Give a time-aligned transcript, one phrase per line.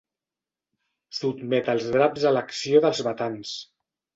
[1.17, 3.57] Sotmet els draps a l'acció dels batans.